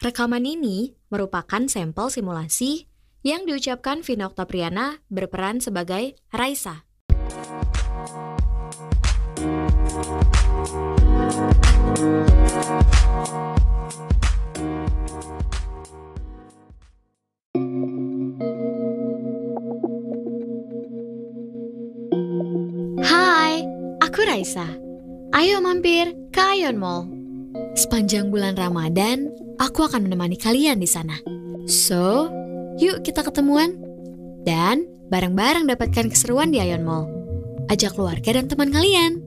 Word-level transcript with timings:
Rekaman 0.00 0.48
ini 0.48 0.96
merupakan 1.12 1.60
sampel 1.68 2.08
simulasi 2.08 2.88
yang 3.20 3.44
diucapkan 3.44 4.00
Vina 4.00 4.32
Oktapriana 4.32 5.04
berperan 5.12 5.60
sebagai 5.60 6.16
Raisa. 6.32 6.88
Hai, 23.04 23.68
aku 24.00 24.20
Raisa. 24.24 24.64
Ayo 25.36 25.60
mampir 25.60 26.16
ke 26.32 26.40
Ion 26.56 26.80
Mall. 26.80 27.04
Sepanjang 27.76 28.32
bulan 28.32 28.56
Ramadan, 28.56 29.28
aku 29.60 29.84
akan 29.84 30.08
menemani 30.08 30.40
kalian 30.40 30.80
di 30.80 30.88
sana. 30.88 31.20
So, 31.68 32.32
yuk 32.80 33.04
kita 33.04 33.20
ketemuan. 33.20 33.76
Dan 34.40 34.88
bareng-bareng 35.12 35.68
dapatkan 35.68 36.08
keseruan 36.08 36.48
di 36.48 36.64
Ion 36.64 36.82
Mall. 36.82 37.04
Ajak 37.68 37.94
keluarga 37.94 38.40
dan 38.40 38.48
teman 38.48 38.72
kalian. 38.72 39.20